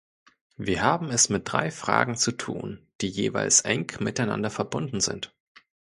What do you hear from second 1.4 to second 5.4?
drei Fragen zu tun, die jeweils eng miteinander verbunden sind.